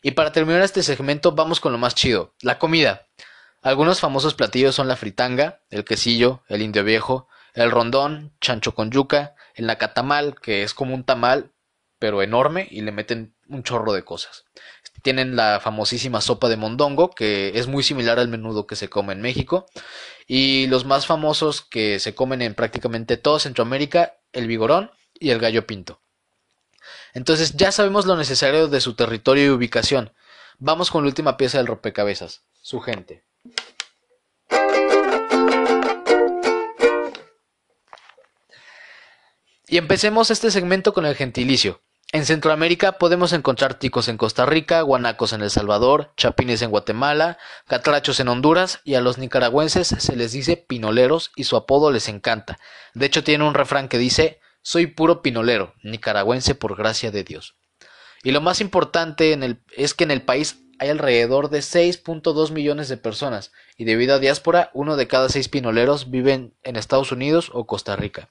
Y 0.06 0.12
para 0.12 0.30
terminar 0.30 0.62
este 0.62 0.84
segmento 0.84 1.32
vamos 1.32 1.58
con 1.58 1.72
lo 1.72 1.78
más 1.78 1.96
chido, 1.96 2.32
la 2.40 2.60
comida. 2.60 3.08
Algunos 3.60 3.98
famosos 3.98 4.34
platillos 4.34 4.72
son 4.72 4.86
la 4.86 4.94
fritanga, 4.94 5.62
el 5.68 5.84
quesillo, 5.84 6.44
el 6.48 6.62
indio 6.62 6.84
viejo, 6.84 7.26
el 7.54 7.72
rondón, 7.72 8.32
chancho 8.40 8.72
con 8.72 8.92
yuca, 8.92 9.34
el 9.56 9.66
nacatamal, 9.66 10.36
que 10.40 10.62
es 10.62 10.74
como 10.74 10.94
un 10.94 11.02
tamal, 11.02 11.50
pero 11.98 12.22
enorme, 12.22 12.68
y 12.70 12.82
le 12.82 12.92
meten 12.92 13.34
un 13.48 13.64
chorro 13.64 13.92
de 13.92 14.04
cosas. 14.04 14.44
Tienen 15.02 15.34
la 15.34 15.58
famosísima 15.58 16.20
sopa 16.20 16.48
de 16.48 16.56
mondongo, 16.56 17.10
que 17.10 17.58
es 17.58 17.66
muy 17.66 17.82
similar 17.82 18.20
al 18.20 18.28
menudo 18.28 18.68
que 18.68 18.76
se 18.76 18.88
come 18.88 19.12
en 19.12 19.22
México. 19.22 19.66
Y 20.28 20.68
los 20.68 20.84
más 20.84 21.04
famosos 21.04 21.62
que 21.62 21.98
se 21.98 22.14
comen 22.14 22.42
en 22.42 22.54
prácticamente 22.54 23.16
todo 23.16 23.40
Centroamérica, 23.40 24.18
el 24.32 24.46
vigorón 24.46 24.92
y 25.18 25.30
el 25.30 25.40
gallo 25.40 25.66
pinto. 25.66 26.00
Entonces 27.16 27.54
ya 27.56 27.72
sabemos 27.72 28.04
lo 28.04 28.14
necesario 28.14 28.68
de 28.68 28.78
su 28.82 28.92
territorio 28.92 29.46
y 29.46 29.48
ubicación. 29.48 30.12
Vamos 30.58 30.90
con 30.90 31.02
la 31.02 31.08
última 31.08 31.38
pieza 31.38 31.56
del 31.56 31.66
rompecabezas, 31.66 32.42
su 32.60 32.80
gente. 32.80 33.24
Y 39.66 39.78
empecemos 39.78 40.30
este 40.30 40.50
segmento 40.50 40.92
con 40.92 41.06
el 41.06 41.14
gentilicio. 41.14 41.80
En 42.12 42.26
Centroamérica 42.26 42.98
podemos 42.98 43.32
encontrar 43.32 43.78
ticos 43.78 44.08
en 44.08 44.18
Costa 44.18 44.44
Rica, 44.44 44.82
guanacos 44.82 45.32
en 45.32 45.40
El 45.40 45.48
Salvador, 45.48 46.12
chapines 46.18 46.60
en 46.60 46.68
Guatemala, 46.68 47.38
catrachos 47.66 48.20
en 48.20 48.28
Honduras 48.28 48.80
y 48.84 48.94
a 48.94 49.00
los 49.00 49.16
nicaragüenses 49.16 49.88
se 49.88 50.16
les 50.16 50.32
dice 50.32 50.58
pinoleros 50.58 51.32
y 51.34 51.44
su 51.44 51.56
apodo 51.56 51.90
les 51.90 52.10
encanta. 52.10 52.58
De 52.92 53.06
hecho 53.06 53.24
tiene 53.24 53.44
un 53.44 53.54
refrán 53.54 53.88
que 53.88 53.96
dice 53.96 54.38
soy 54.66 54.88
puro 54.88 55.22
pinolero, 55.22 55.74
nicaragüense 55.84 56.56
por 56.56 56.76
gracia 56.76 57.12
de 57.12 57.22
Dios. 57.22 57.54
Y 58.24 58.32
lo 58.32 58.40
más 58.40 58.60
importante 58.60 59.38
es 59.76 59.94
que 59.94 60.02
en 60.02 60.10
el 60.10 60.22
país 60.22 60.58
hay 60.80 60.88
alrededor 60.88 61.50
de 61.50 61.60
6.2 61.60 62.50
millones 62.50 62.88
de 62.88 62.96
personas 62.96 63.52
y 63.76 63.84
debido 63.84 64.16
a 64.16 64.18
diáspora, 64.18 64.72
uno 64.74 64.96
de 64.96 65.06
cada 65.06 65.28
seis 65.28 65.48
pinoleros 65.48 66.10
viven 66.10 66.52
en 66.64 66.74
Estados 66.74 67.12
Unidos 67.12 67.52
o 67.54 67.64
Costa 67.64 67.94
Rica. 67.94 68.28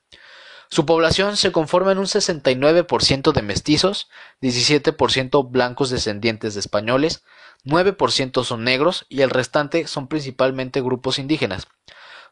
Su 0.69 0.85
población 0.85 1.37
se 1.37 1.53
conforma 1.53 1.93
en 1.93 1.99
un 1.99 2.05
69% 2.05 3.31
de 3.31 3.41
mestizos, 3.41 4.09
17% 4.41 5.49
blancos 5.49 5.89
descendientes 5.89 6.53
de 6.53 6.59
españoles, 6.59 7.23
9% 7.63 8.43
son 8.43 8.65
negros 8.65 9.05
y 9.07 9.21
el 9.21 9.29
restante 9.29 9.87
son 9.87 10.09
principalmente 10.09 10.81
grupos 10.81 11.17
indígenas. 11.17 11.69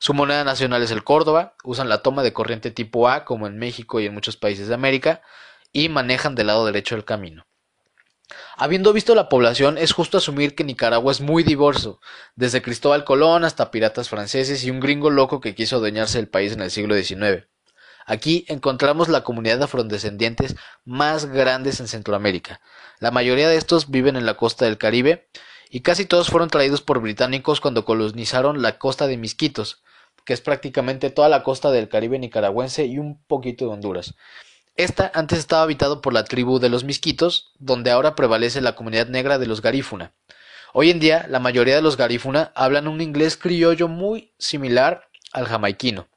Su 0.03 0.13
moneda 0.13 0.43
nacional 0.43 0.83
es 0.83 0.91
el 0.91 1.05
Córdoba, 1.05 1.55
usan 1.63 1.88
la 1.88 2.00
toma 2.00 2.24
de 2.24 2.33
corriente 2.33 2.72
tipo 2.72 3.07
A 3.07 3.24
como 3.24 3.48
en 3.48 3.57
México 3.57 4.01
y 4.01 4.05
en 4.05 4.13
muchos 4.13 4.36
países 4.36 4.67
de 4.67 4.74
América 4.74 5.22
y 5.72 5.88
manejan 5.88 6.36
del 6.36 6.48
lado 6.48 6.65
derecho 6.65 6.95
del 6.95 7.05
camino. 7.05 7.45
Habiendo 8.57 8.91
visto 8.91 9.15
la 9.15 9.29
población, 9.29 9.77
es 9.77 9.93
justo 9.93 10.17
asumir 10.17 10.55
que 10.55 10.65
Nicaragua 10.65 11.10
es 11.13 11.22
muy 11.22 11.43
diverso, 11.43 12.01
desde 12.36 12.62
Cristóbal 12.62 13.05
Colón 13.05 13.45
hasta 13.45 13.72
piratas 13.72 14.10
franceses 14.10 14.65
y 14.65 14.72
un 14.72 14.81
gringo 14.81 15.10
loco 15.10 15.39
que 15.39 15.55
quiso 15.55 15.77
adueñarse 15.77 16.17
del 16.17 16.27
país 16.27 16.51
en 16.51 16.60
el 16.60 16.69
siglo 16.69 17.01
XIX. 17.01 17.48
Aquí 18.05 18.43
encontramos 18.50 19.07
la 19.07 19.24
comunidad 19.24 19.57
de 19.57 19.63
afrodescendientes 19.63 20.57
más 20.83 21.27
grandes 21.27 21.79
en 21.79 21.88
Centroamérica. 21.88 22.60
La 23.00 23.12
mayoría 23.12 23.48
de 23.48 23.55
estos 23.55 23.89
viven 23.89 24.17
en 24.17 24.25
la 24.25 24.33
costa 24.33 24.65
del 24.65 24.77
Caribe 24.77 25.29
y 25.69 25.79
casi 25.79 26.03
todos 26.03 26.27
fueron 26.27 26.50
traídos 26.50 26.81
por 26.81 27.00
británicos 27.00 27.62
cuando 27.62 27.86
colonizaron 27.86 28.62
la 28.62 28.77
costa 28.77 29.07
de 29.07 29.15
Misquitos, 29.15 29.81
que 30.25 30.34
es 30.34 30.42
prácticamente 30.42 31.10
toda 31.10 31.30
la 31.30 31.44
costa 31.44 31.72
del 31.72 31.89
Caribe 31.89 32.20
nicaragüense 32.20 32.86
y 32.86 33.00
un 33.00 33.24
poquito 33.25 33.65
de 33.65 33.72
Honduras. 33.72 34.15
Esta 34.75 35.12
antes 35.13 35.39
estaba 35.39 35.62
habitado 35.62 36.01
por 36.01 36.13
la 36.13 36.24
tribu 36.24 36.60
de 36.60 36.70
los 36.70 36.84
Misquitos, 36.84 37.51
donde 37.60 37.92
ahora 37.92 38.15
prevalece 38.15 38.60
la 38.62 38.75
comunidad 38.75 39.08
negra 39.08 39.38
de 39.38 39.46
los 39.46 39.62
Garífuna. 39.62 40.13
Hoy 40.74 40.89
en 40.89 41.00
día, 41.00 41.27
la 41.30 41.39
mayoría 41.39 41.75
de 41.75 41.84
los 41.84 41.98
Garífuna 41.98 42.51
hablan 42.56 42.88
un 42.88 43.00
inglés 43.00 43.38
criollo 43.38 43.88
muy 43.88 44.34
similar 44.39 45.08
al 45.32 45.46
jamaiquino. 45.46 46.08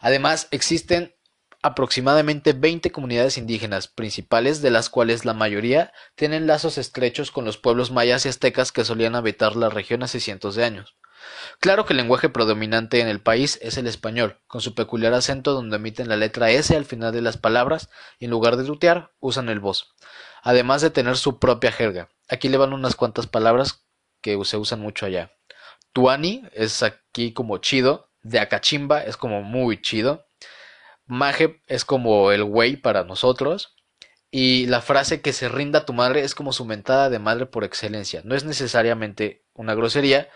Además, 0.00 0.48
existen 0.50 1.14
aproximadamente 1.62 2.52
20 2.52 2.90
comunidades 2.90 3.38
indígenas 3.38 3.88
principales, 3.88 4.60
de 4.62 4.70
las 4.70 4.90
cuales 4.90 5.24
la 5.24 5.34
mayoría 5.34 5.92
tienen 6.14 6.46
lazos 6.46 6.78
estrechos 6.78 7.30
con 7.30 7.44
los 7.44 7.58
pueblos 7.58 7.90
mayas 7.90 8.26
y 8.26 8.28
aztecas 8.28 8.72
que 8.72 8.84
solían 8.84 9.14
habitar 9.14 9.56
la 9.56 9.68
región 9.68 10.02
hace 10.02 10.20
cientos 10.20 10.54
de 10.54 10.64
años. 10.64 10.94
Claro 11.60 11.84
que 11.84 11.92
el 11.92 11.98
lenguaje 11.98 12.28
predominante 12.28 13.00
en 13.00 13.08
el 13.08 13.20
país 13.20 13.58
es 13.62 13.76
el 13.76 13.86
español, 13.86 14.38
con 14.46 14.60
su 14.60 14.74
peculiar 14.74 15.12
acento 15.14 15.52
donde 15.52 15.76
emiten 15.76 16.08
la 16.08 16.16
letra 16.16 16.50
S 16.50 16.74
al 16.76 16.84
final 16.84 17.12
de 17.12 17.22
las 17.22 17.36
palabras 17.36 17.90
y 18.18 18.26
en 18.26 18.30
lugar 18.30 18.56
de 18.56 18.64
tutear 18.64 19.12
usan 19.20 19.48
el 19.48 19.60
voz, 19.60 19.94
además 20.42 20.82
de 20.82 20.90
tener 20.90 21.16
su 21.16 21.38
propia 21.38 21.72
jerga. 21.72 22.08
Aquí 22.28 22.48
le 22.48 22.56
van 22.56 22.72
unas 22.72 22.94
cuantas 22.94 23.26
palabras 23.26 23.84
que 24.20 24.38
se 24.44 24.56
usan 24.56 24.80
mucho 24.80 25.06
allá. 25.06 25.32
Tuani 25.92 26.44
es 26.52 26.82
aquí 26.82 27.32
como 27.32 27.58
chido, 27.58 28.10
de 28.22 28.38
Acachimba 28.38 29.02
es 29.02 29.16
como 29.16 29.42
muy 29.42 29.80
chido, 29.80 30.26
Maje 31.06 31.60
es 31.66 31.84
como 31.84 32.30
el 32.30 32.44
güey 32.44 32.76
para 32.76 33.02
nosotros, 33.04 33.74
y 34.30 34.66
la 34.66 34.80
frase 34.80 35.20
que 35.20 35.32
se 35.32 35.48
rinda 35.48 35.80
a 35.80 35.84
tu 35.84 35.92
madre 35.92 36.22
es 36.22 36.34
como 36.36 36.52
su 36.52 36.64
mentada 36.64 37.10
de 37.10 37.18
madre 37.18 37.46
por 37.46 37.64
excelencia. 37.64 38.22
No 38.24 38.36
es 38.36 38.44
necesariamente 38.44 39.44
una 39.54 39.74
grosería, 39.74 40.28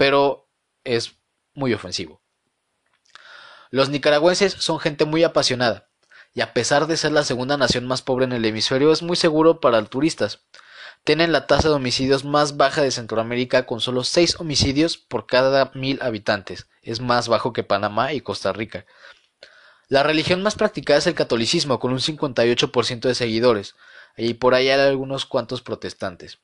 pero 0.00 0.48
es 0.82 1.16
muy 1.52 1.74
ofensivo. 1.74 2.22
Los 3.68 3.90
nicaragüenses 3.90 4.54
son 4.54 4.80
gente 4.80 5.04
muy 5.04 5.24
apasionada, 5.24 5.90
y 6.32 6.40
a 6.40 6.54
pesar 6.54 6.86
de 6.86 6.96
ser 6.96 7.12
la 7.12 7.22
segunda 7.22 7.58
nación 7.58 7.86
más 7.86 8.00
pobre 8.00 8.24
en 8.24 8.32
el 8.32 8.46
hemisferio, 8.46 8.92
es 8.92 9.02
muy 9.02 9.16
seguro 9.16 9.60
para 9.60 9.84
turistas. 9.84 10.40
Tienen 11.04 11.32
la 11.32 11.46
tasa 11.46 11.68
de 11.68 11.74
homicidios 11.74 12.24
más 12.24 12.56
baja 12.56 12.80
de 12.80 12.92
Centroamérica 12.92 13.66
con 13.66 13.82
solo 13.82 14.02
6 14.02 14.40
homicidios 14.40 14.96
por 14.96 15.26
cada 15.26 15.70
mil 15.74 15.98
habitantes. 16.00 16.66
Es 16.80 17.00
más 17.00 17.28
bajo 17.28 17.52
que 17.52 17.62
Panamá 17.62 18.14
y 18.14 18.22
Costa 18.22 18.54
Rica. 18.54 18.86
La 19.88 20.02
religión 20.02 20.42
más 20.42 20.54
practicada 20.54 21.00
es 21.00 21.06
el 21.08 21.14
catolicismo, 21.14 21.78
con 21.78 21.92
un 21.92 22.00
58% 22.00 23.00
de 23.00 23.14
seguidores, 23.14 23.74
y 24.16 24.32
por 24.32 24.54
ahí 24.54 24.70
hay 24.70 24.80
algunos 24.80 25.26
cuantos 25.26 25.60
protestantes. 25.60 26.38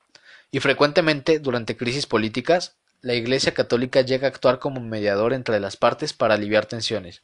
Y 0.50 0.60
frecuentemente, 0.60 1.38
durante 1.38 1.78
crisis 1.78 2.04
políticas, 2.04 2.76
la 3.02 3.14
Iglesia 3.14 3.54
Católica 3.54 4.00
llega 4.00 4.26
a 4.26 4.30
actuar 4.30 4.58
como 4.58 4.80
mediador 4.80 5.32
entre 5.32 5.60
las 5.60 5.76
partes 5.76 6.12
para 6.12 6.34
aliviar 6.34 6.66
tensiones. 6.66 7.22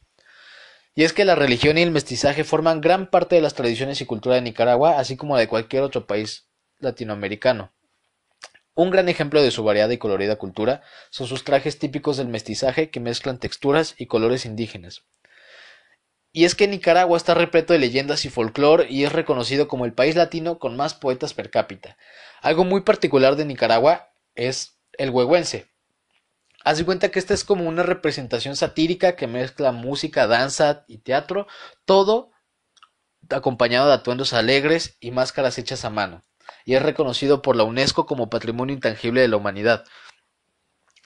Y 0.95 1.03
es 1.03 1.13
que 1.13 1.25
la 1.25 1.35
religión 1.35 1.77
y 1.77 1.81
el 1.81 1.91
mestizaje 1.91 2.43
forman 2.43 2.81
gran 2.81 3.07
parte 3.09 3.35
de 3.35 3.41
las 3.41 3.55
tradiciones 3.55 3.99
y 4.01 4.05
cultura 4.05 4.35
de 4.35 4.41
Nicaragua, 4.41 4.99
así 4.99 5.17
como 5.17 5.37
de 5.37 5.47
cualquier 5.47 5.83
otro 5.83 6.05
país 6.05 6.45
latinoamericano. 6.79 7.71
Un 8.75 8.89
gran 8.89 9.09
ejemplo 9.09 9.41
de 9.41 9.51
su 9.51 9.63
variada 9.63 9.93
y 9.93 9.97
colorida 9.97 10.35
cultura 10.35 10.81
son 11.09 11.27
sus 11.27 11.43
trajes 11.43 11.79
típicos 11.79 12.17
del 12.17 12.27
mestizaje 12.27 12.89
que 12.89 12.99
mezclan 12.99 13.39
texturas 13.39 13.95
y 13.97 14.07
colores 14.07 14.45
indígenas. 14.45 15.03
Y 16.31 16.45
es 16.45 16.55
que 16.55 16.67
Nicaragua 16.67 17.15
está 17.15 17.35
repleto 17.35 17.73
de 17.73 17.79
leyendas 17.79 18.25
y 18.25 18.29
folclore 18.29 18.87
y 18.89 19.03
es 19.03 19.13
reconocido 19.13 19.67
como 19.67 19.85
el 19.85 19.93
país 19.93 20.15
latino 20.15 20.57
con 20.57 20.75
más 20.75 20.95
poetas 20.95 21.35
per 21.35 21.51
cápita. 21.51 21.97
Algo 22.41 22.63
muy 22.63 22.81
particular 22.81 23.35
de 23.35 23.45
Nicaragua 23.45 24.11
es 24.33 24.79
el 24.97 25.09
huehuense. 25.09 25.71
Haz 26.63 26.77
de 26.77 26.85
cuenta 26.85 27.09
que 27.09 27.19
esta 27.19 27.33
es 27.33 27.43
como 27.43 27.67
una 27.67 27.83
representación 27.83 28.55
satírica 28.55 29.15
que 29.15 29.27
mezcla 29.27 29.71
música, 29.71 30.27
danza 30.27 30.85
y 30.87 30.99
teatro, 30.99 31.47
todo 31.85 32.31
acompañado 33.29 33.87
de 33.87 33.93
atuendos 33.93 34.33
alegres 34.33 34.97
y 34.99 35.11
máscaras 35.11 35.57
hechas 35.57 35.85
a 35.85 35.89
mano, 35.89 36.23
y 36.65 36.75
es 36.75 36.81
reconocido 36.81 37.41
por 37.41 37.55
la 37.55 37.63
UNESCO 37.63 38.05
como 38.05 38.29
Patrimonio 38.29 38.73
Intangible 38.73 39.21
de 39.21 39.27
la 39.27 39.37
Humanidad. 39.37 39.85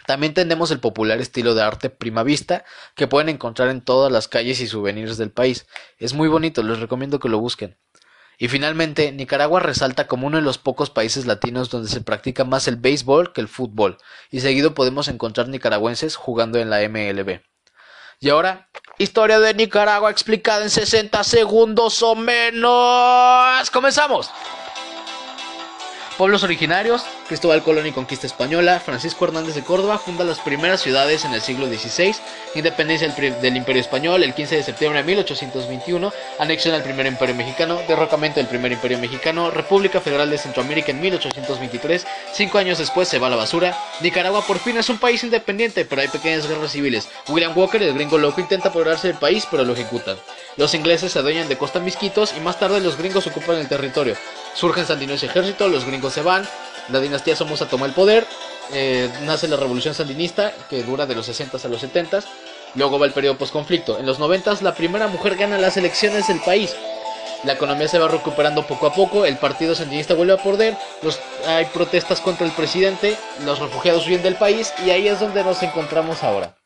También 0.06 0.34
tenemos 0.34 0.72
el 0.72 0.80
popular 0.80 1.20
estilo 1.20 1.54
de 1.54 1.64
arte 1.64 1.90
primavista 1.90 2.64
que 2.96 3.08
pueden 3.08 3.28
encontrar 3.28 3.70
en 3.70 3.82
todas 3.82 4.12
las 4.12 4.28
calles 4.28 4.62
y 4.62 4.68
souvenirs 4.68 5.18
del 5.18 5.32
país. 5.32 5.68
Es 5.98 6.14
muy 6.14 6.30
bonito, 6.30 6.64
les 6.64 6.80
recomiendo 6.80 7.20
que 7.20 7.30
lo 7.30 7.40
busquen. 7.40 7.78
Y 8.38 8.50
finalmente, 8.50 9.12
Nicaragua 9.12 9.60
resalta 9.60 10.08
como 10.08 10.28
uno 10.28 10.38
de 10.38 10.44
los 10.44 10.60
pocos 10.60 10.92
países 10.92 11.26
latinos 11.26 11.70
donde 11.70 11.90
se 11.90 12.02
practica 12.02 12.44
más 12.44 12.68
el 12.68 12.76
béisbol 12.76 13.34
que 13.34 13.42
el 13.42 13.48
fútbol, 13.48 13.98
y 14.30 14.42
seguido 14.42 14.76
podemos 14.76 15.08
encontrar 15.08 15.48
nicaragüenses 15.48 16.16
jugando 16.16 16.60
en 16.60 16.70
la 16.70 16.88
MLB. 16.88 17.42
Y 18.20 18.30
ahora, 18.30 18.70
historia 18.98 19.40
de 19.40 19.54
Nicaragua 19.54 20.12
explicada 20.12 20.64
en 20.64 20.70
60 20.70 21.24
segundos 21.24 22.02
o 22.02 22.16
menos. 22.16 23.70
¡Comenzamos! 23.72 24.32
Pueblos 26.18 26.42
originarios, 26.42 27.04
Cristóbal 27.28 27.62
Colón 27.62 27.86
y 27.86 27.92
conquista 27.92 28.26
española, 28.26 28.80
Francisco 28.80 29.26
Hernández 29.26 29.54
de 29.54 29.62
Córdoba 29.62 30.00
funda 30.00 30.24
las 30.24 30.40
primeras 30.40 30.82
ciudades 30.82 31.26
en 31.26 31.34
el 31.34 31.42
siglo 31.42 31.68
XVI, 31.68 32.16
independencia 32.56 33.08
del, 33.08 33.56
Imperio 33.56 33.80
Español 33.80 34.24
el 34.24 34.34
15 34.34 34.56
de 34.56 34.64
septiembre 34.64 35.04
de 35.04 35.06
1821, 35.06 36.12
anexión 36.40 36.74
al 36.74 36.82
primer 36.82 37.06
Imperio 37.06 37.36
Mexicano, 37.36 37.80
derrocamiento 37.88 38.40
del 38.40 38.50
primer 38.50 38.72
Imperio 38.72 38.98
Mexicano, 38.98 39.52
República 39.52 40.02
Federal 40.02 40.32
de 40.32 40.40
Centroamérica 40.40 40.92
en 40.92 41.02
1823, 41.02 42.08
cinco 42.34 42.58
años 42.58 42.80
después 42.80 43.08
se 43.08 43.20
va 43.20 43.28
a 43.28 43.30
la 43.30 43.36
basura, 43.36 43.78
Nicaragua 44.02 44.42
por 44.42 44.58
fin 44.58 44.78
es 44.78 44.90
un 44.90 44.98
país 44.98 45.24
independiente, 45.24 45.86
pero 45.86 46.02
hay 46.02 46.08
pequeñas 46.08 46.48
guerras 46.48 46.72
civiles, 46.72 47.08
William 47.28 47.56
Walker, 47.56 47.84
el 47.84 47.94
gringo 47.94 48.18
loco, 48.18 48.42
intenta 48.42 48.70
apoderarse 48.70 49.08
del 49.08 49.18
país, 49.18 49.48
pero 49.52 49.64
lo 49.64 49.74
ejecutan. 49.74 50.18
Los 50.56 50.74
ingleses 50.74 51.12
se 51.12 51.20
adueñan 51.20 51.48
de 51.48 51.58
Costa 51.60 51.80
Misquitos 51.80 52.34
y 52.36 52.40
más 52.40 52.58
tarde 52.58 52.80
los 52.80 52.98
gringos 52.98 53.28
ocupan 53.28 53.58
el 53.58 53.68
territorio. 53.68 54.16
Surgen 54.58 54.88
Sandinista 54.88 55.28
y 55.28 55.30
ejército, 55.30 55.68
los 55.68 55.86
gringos 55.86 56.14
se 56.14 56.24
van, 56.24 56.44
la 56.90 57.00
dinastía 57.00 57.36
Somoza 57.36 57.68
toma 57.68 57.86
el 57.86 57.92
poder, 57.92 58.26
eh, 58.74 59.08
nace 59.22 59.48
la 59.48 59.56
revolución 59.56 59.94
sandinista 59.94 60.52
que 60.68 60.82
dura 60.82 61.06
de 61.06 61.14
los 61.14 61.28
60 61.28 61.60
a 61.64 61.70
los 61.70 61.80
70, 61.80 62.24
luego 62.74 62.98
va 62.98 63.06
el 63.06 63.14
periodo 63.14 63.38
postconflicto. 63.38 64.00
En 64.00 64.08
los 64.08 64.18
90 64.18 64.58
la 64.62 64.74
primera 64.74 65.08
mujer 65.10 65.36
gana 65.36 65.60
las 65.60 65.78
elecciones 65.78 66.28
del 66.28 66.40
país. 66.40 66.76
La 67.44 67.54
economía 67.54 67.88
se 67.88 68.00
va 68.00 68.08
recuperando 68.08 68.66
poco 68.66 68.88
a 68.88 68.94
poco, 68.94 69.26
el 69.26 69.38
partido 69.38 69.76
sandinista 69.76 70.16
vuelve 70.16 70.34
a 70.34 70.42
poder, 70.42 70.76
hay 71.46 71.66
protestas 71.66 72.20
contra 72.20 72.48
el 72.48 72.52
presidente, 72.52 73.16
los 73.46 73.60
refugiados 73.60 74.08
huyen 74.08 74.24
del 74.24 74.38
país 74.38 74.74
y 74.84 74.90
ahí 74.90 75.08
es 75.08 75.20
donde 75.20 75.44
nos 75.44 75.62
encontramos 75.62 76.24
ahora. 76.24 76.58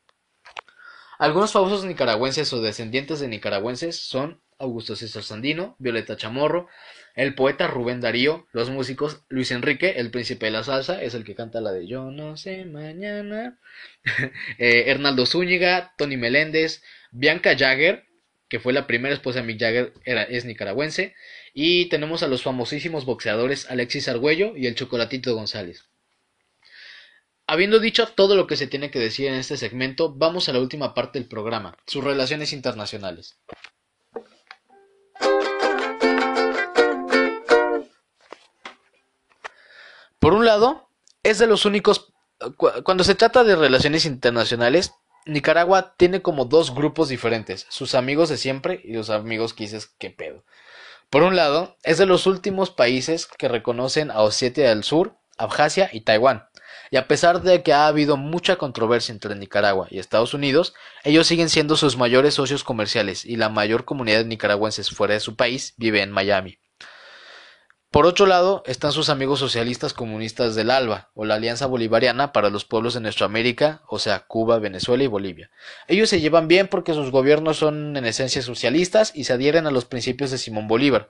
Algunos 1.19 1.51
famosos 1.51 1.83
nicaragüenses 1.83 2.53
o 2.53 2.62
descendientes 2.62 3.19
de 3.19 3.27
nicaragüenses 3.27 4.01
son 4.01 4.41
Augusto 4.62 4.96
César 4.96 5.24
Sandino, 5.24 5.75
Violeta 5.80 6.15
Chamorro, 6.15 6.68
el 7.15 7.36
poeta 7.36 7.68
Rubén 7.68 8.00
Darío, 8.00 8.48
los 8.53 8.70
músicos 8.70 9.24
Luis 9.27 9.51
Enrique, 9.51 9.96
el 9.98 10.12
príncipe 10.12 10.46
de 10.46 10.51
la 10.51 10.63
salsa, 10.63 11.01
es 11.01 11.13
el 11.13 11.24
que 11.24 11.36
canta 11.36 11.62
la 11.62 11.72
de 11.72 11.88
Yo 11.88 12.12
no 12.12 12.38
sé 12.38 12.65
mañana, 12.65 13.60
eh, 14.58 14.84
Hernaldo 14.88 15.25
Zúñiga, 15.25 15.94
Tony 15.98 16.18
Meléndez, 16.18 16.82
Bianca 17.12 17.58
Jagger, 17.58 18.06
que 18.48 18.60
fue 18.60 18.74
la 18.74 18.88
primera 18.88 19.13
esposa 19.13 19.39
de 19.39 19.48
Mick 19.48 19.60
Jagger, 19.60 19.94
era, 20.06 20.24
es 20.24 20.46
nicaragüense, 20.46 21.15
y 21.53 21.86
tenemos 21.89 22.24
a 22.24 22.27
los 22.27 22.44
famosísimos 22.44 23.06
boxeadores 23.06 23.70
Alexis 23.70 24.08
Argüello 24.08 24.56
y 24.56 24.68
el 24.68 24.75
Chocolatito 24.75 25.34
González. 25.36 25.86
Habiendo 27.48 27.80
dicho 27.80 28.08
todo 28.08 28.38
lo 28.38 28.48
que 28.48 28.56
se 28.56 28.68
tiene 28.68 28.91
que 28.91 29.00
decir 29.00 29.27
en 29.27 29.34
este 29.34 29.58
segmento, 29.58 30.13
vamos 30.13 30.48
a 30.48 30.53
la 30.53 30.60
última 30.60 30.94
parte 30.94 31.20
del 31.20 31.27
programa, 31.27 31.75
sus 31.86 32.03
relaciones 32.03 32.53
internacionales. 32.53 33.38
Por 40.21 40.35
un 40.35 40.45
lado, 40.45 40.87
es 41.23 41.39
de 41.39 41.47
los 41.47 41.65
únicos... 41.65 42.13
Cuando 42.83 43.03
se 43.03 43.15
trata 43.15 43.43
de 43.43 43.55
relaciones 43.55 44.05
internacionales, 44.05 44.93
Nicaragua 45.25 45.95
tiene 45.97 46.21
como 46.21 46.45
dos 46.45 46.75
grupos 46.75 47.09
diferentes, 47.09 47.65
sus 47.69 47.95
amigos 47.95 48.29
de 48.29 48.37
siempre 48.37 48.81
y 48.83 48.93
los 48.93 49.09
amigos 49.09 49.55
que 49.55 49.63
dices, 49.63 49.95
qué 49.97 50.11
pedo. 50.11 50.45
Por 51.09 51.23
un 51.23 51.35
lado, 51.35 51.75
es 51.81 51.97
de 51.97 52.05
los 52.05 52.27
últimos 52.27 52.69
países 52.69 53.25
que 53.25 53.47
reconocen 53.47 54.11
a 54.11 54.21
Osetia 54.21 54.69
del 54.69 54.83
Sur, 54.83 55.15
Abjasia 55.39 55.89
y 55.91 56.01
Taiwán. 56.01 56.45
Y 56.91 56.97
a 56.97 57.07
pesar 57.07 57.41
de 57.41 57.63
que 57.63 57.73
ha 57.73 57.87
habido 57.87 58.15
mucha 58.15 58.57
controversia 58.57 59.13
entre 59.13 59.35
Nicaragua 59.35 59.87
y 59.89 59.97
Estados 59.97 60.35
Unidos, 60.35 60.75
ellos 61.03 61.25
siguen 61.25 61.49
siendo 61.49 61.75
sus 61.77 61.97
mayores 61.97 62.35
socios 62.35 62.63
comerciales 62.63 63.25
y 63.25 63.37
la 63.37 63.49
mayor 63.49 63.85
comunidad 63.85 64.19
de 64.19 64.25
nicaragüenses 64.25 64.91
fuera 64.91 65.15
de 65.15 65.19
su 65.19 65.35
país 65.35 65.73
vive 65.77 66.03
en 66.03 66.11
Miami. 66.11 66.59
Por 67.91 68.05
otro 68.05 68.25
lado, 68.25 68.63
están 68.67 68.93
sus 68.93 69.10
amigos 69.10 69.39
socialistas 69.39 69.93
comunistas 69.93 70.55
del 70.55 70.71
ALBA, 70.71 71.10
o 71.13 71.25
la 71.25 71.36
Alianza 71.36 71.65
Bolivariana 71.65 72.31
para 72.31 72.50
los 72.50 72.63
Pueblos 72.63 72.93
de 72.93 73.01
Nuestra 73.01 73.25
América, 73.25 73.81
o 73.86 74.00
sea, 74.00 74.21
Cuba, 74.21 74.60
Venezuela 74.60 75.03
y 75.03 75.07
Bolivia. 75.07 75.51
Ellos 75.89 76.07
se 76.07 76.21
llevan 76.21 76.48
bien 76.48 76.69
porque 76.69 76.93
sus 76.93 77.12
gobiernos 77.12 77.57
son 77.57 77.98
en 77.98 78.05
esencia 78.05 78.41
socialistas 78.41 79.12
y 79.13 79.25
se 79.25 79.33
adhieren 79.33 79.67
a 79.67 79.71
los 79.71 79.83
principios 79.83 80.31
de 80.31 80.38
Simón 80.38 80.69
Bolívar. 80.69 81.10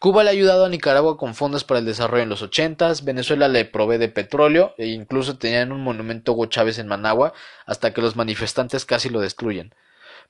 Cuba 0.00 0.24
le 0.24 0.30
ha 0.30 0.32
ayudado 0.32 0.64
a 0.64 0.68
Nicaragua 0.68 1.16
con 1.16 1.36
fondos 1.36 1.62
para 1.62 1.78
el 1.78 1.86
desarrollo 1.86 2.24
en 2.24 2.28
los 2.28 2.42
ochentas, 2.42 3.04
Venezuela 3.04 3.46
le 3.46 3.64
provee 3.64 3.98
de 3.98 4.08
petróleo 4.08 4.74
e 4.78 4.88
incluso 4.88 5.38
tenían 5.38 5.70
un 5.70 5.84
monumento 5.84 6.32
Hugo 6.32 6.46
Chávez 6.46 6.80
en 6.80 6.88
Managua 6.88 7.34
hasta 7.66 7.94
que 7.94 8.02
los 8.02 8.16
manifestantes 8.16 8.84
casi 8.84 9.10
lo 9.10 9.20
destruyen. 9.20 9.76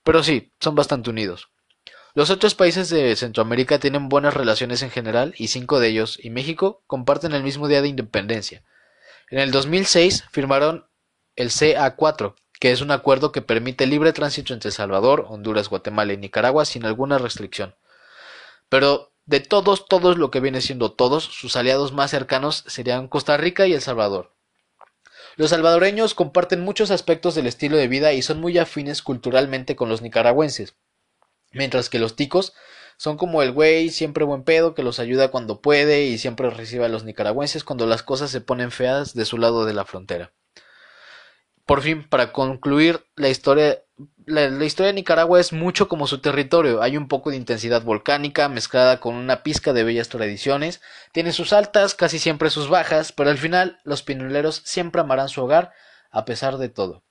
Pero 0.04 0.22
sí, 0.22 0.52
son 0.60 0.74
bastante 0.74 1.08
unidos. 1.08 1.48
Los 2.16 2.30
otros 2.30 2.54
países 2.54 2.88
de 2.88 3.14
Centroamérica 3.14 3.78
tienen 3.78 4.08
buenas 4.08 4.32
relaciones 4.32 4.80
en 4.80 4.88
general 4.88 5.34
y 5.36 5.48
cinco 5.48 5.80
de 5.80 5.88
ellos, 5.88 6.18
y 6.22 6.30
México, 6.30 6.82
comparten 6.86 7.34
el 7.34 7.42
mismo 7.42 7.68
día 7.68 7.82
de 7.82 7.88
independencia. 7.88 8.64
En 9.28 9.38
el 9.38 9.50
2006 9.50 10.24
firmaron 10.30 10.88
el 11.34 11.50
CA4, 11.50 12.34
que 12.58 12.72
es 12.72 12.80
un 12.80 12.90
acuerdo 12.90 13.32
que 13.32 13.42
permite 13.42 13.86
libre 13.86 14.14
tránsito 14.14 14.54
entre 14.54 14.70
Salvador, 14.70 15.26
Honduras, 15.28 15.68
Guatemala 15.68 16.14
y 16.14 16.16
Nicaragua 16.16 16.64
sin 16.64 16.86
alguna 16.86 17.18
restricción. 17.18 17.74
Pero 18.70 19.12
de 19.26 19.40
todos, 19.40 19.86
todos 19.86 20.16
lo 20.16 20.30
que 20.30 20.40
viene 20.40 20.62
siendo 20.62 20.92
todos, 20.92 21.22
sus 21.22 21.54
aliados 21.54 21.92
más 21.92 22.12
cercanos 22.12 22.64
serían 22.66 23.08
Costa 23.08 23.36
Rica 23.36 23.66
y 23.66 23.74
El 23.74 23.82
Salvador. 23.82 24.34
Los 25.36 25.50
salvadoreños 25.50 26.14
comparten 26.14 26.62
muchos 26.62 26.90
aspectos 26.90 27.34
del 27.34 27.46
estilo 27.46 27.76
de 27.76 27.88
vida 27.88 28.14
y 28.14 28.22
son 28.22 28.40
muy 28.40 28.56
afines 28.56 29.02
culturalmente 29.02 29.76
con 29.76 29.90
los 29.90 30.00
nicaragüenses. 30.00 30.76
Mientras 31.52 31.88
que 31.88 31.98
los 31.98 32.16
ticos 32.16 32.54
son 32.96 33.16
como 33.16 33.42
el 33.42 33.52
güey 33.52 33.90
siempre 33.90 34.24
buen 34.24 34.42
pedo 34.42 34.74
que 34.74 34.82
los 34.82 34.98
ayuda 34.98 35.30
cuando 35.30 35.60
puede 35.60 36.04
y 36.04 36.18
siempre 36.18 36.50
recibe 36.50 36.84
a 36.84 36.88
los 36.88 37.04
nicaragüenses 37.04 37.64
cuando 37.64 37.86
las 37.86 38.02
cosas 38.02 38.30
se 38.30 38.40
ponen 38.40 38.70
feas 38.70 39.14
de 39.14 39.24
su 39.24 39.38
lado 39.38 39.64
de 39.66 39.74
la 39.74 39.84
frontera. 39.84 40.32
Por 41.66 41.82
fin, 41.82 42.08
para 42.08 42.32
concluir 42.32 43.04
la 43.16 43.28
historia, 43.28 43.82
la, 44.24 44.64
historia 44.64 44.88
de 44.88 44.92
Nicaragua 44.92 45.40
es 45.40 45.52
mucho 45.52 45.88
como 45.88 46.06
su 46.06 46.20
territorio. 46.20 46.80
Hay 46.80 46.96
un 46.96 47.08
poco 47.08 47.30
de 47.30 47.36
intensidad 47.36 47.82
volcánica 47.82 48.48
mezclada 48.48 49.00
con 49.00 49.16
una 49.16 49.42
pizca 49.42 49.72
de 49.72 49.82
bellas 49.82 50.08
tradiciones. 50.08 50.80
Tiene 51.12 51.32
sus 51.32 51.52
altas, 51.52 51.96
casi 51.96 52.20
siempre 52.20 52.50
sus 52.50 52.68
bajas, 52.68 53.10
pero 53.10 53.30
al 53.30 53.38
final 53.38 53.80
los 53.82 54.04
pinuleros 54.04 54.62
siempre 54.64 55.00
amarán 55.00 55.28
su 55.28 55.42
hogar 55.42 55.72
a 56.12 56.24
pesar 56.24 56.58
de 56.58 56.68
todo. 56.68 57.02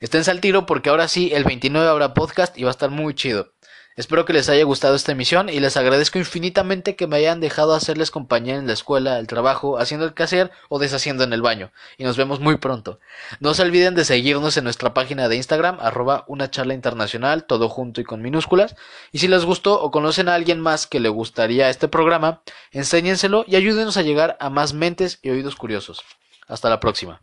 Esténse 0.00 0.30
al 0.30 0.42
tiro 0.42 0.66
porque 0.66 0.90
ahora 0.90 1.08
sí, 1.08 1.30
el 1.32 1.44
29 1.44 1.88
habrá 1.88 2.12
podcast 2.12 2.58
y 2.58 2.64
va 2.64 2.70
a 2.70 2.72
estar 2.72 2.90
muy 2.90 3.14
chido. 3.14 3.54
Espero 3.98 4.24
que 4.24 4.32
les 4.32 4.48
haya 4.48 4.62
gustado 4.62 4.94
esta 4.94 5.10
emisión 5.10 5.48
y 5.48 5.58
les 5.58 5.76
agradezco 5.76 6.20
infinitamente 6.20 6.94
que 6.94 7.08
me 7.08 7.16
hayan 7.16 7.40
dejado 7.40 7.74
hacerles 7.74 8.12
compañía 8.12 8.54
en 8.54 8.68
la 8.68 8.72
escuela, 8.72 9.18
el 9.18 9.26
trabajo, 9.26 9.76
haciendo 9.76 10.06
el 10.06 10.14
quehacer 10.14 10.52
o 10.68 10.78
deshaciendo 10.78 11.24
en 11.24 11.32
el 11.32 11.42
baño. 11.42 11.72
Y 11.96 12.04
nos 12.04 12.16
vemos 12.16 12.38
muy 12.38 12.58
pronto. 12.58 13.00
No 13.40 13.54
se 13.54 13.62
olviden 13.62 13.96
de 13.96 14.04
seguirnos 14.04 14.56
en 14.56 14.62
nuestra 14.62 14.94
página 14.94 15.28
de 15.28 15.34
Instagram, 15.34 15.78
arroba 15.80 16.22
una 16.28 16.48
charla 16.48 16.74
internacional, 16.74 17.42
todo 17.42 17.68
junto 17.68 18.00
y 18.00 18.04
con 18.04 18.22
minúsculas. 18.22 18.76
Y 19.10 19.18
si 19.18 19.26
les 19.26 19.44
gustó 19.44 19.82
o 19.82 19.90
conocen 19.90 20.28
a 20.28 20.34
alguien 20.34 20.60
más 20.60 20.86
que 20.86 21.00
le 21.00 21.08
gustaría 21.08 21.68
este 21.68 21.88
programa, 21.88 22.42
enséñenselo 22.70 23.44
y 23.48 23.56
ayúdenos 23.56 23.96
a 23.96 24.02
llegar 24.02 24.36
a 24.38 24.48
más 24.48 24.74
mentes 24.74 25.18
y 25.22 25.30
oídos 25.30 25.56
curiosos. 25.56 26.04
Hasta 26.46 26.70
la 26.70 26.78
próxima. 26.78 27.20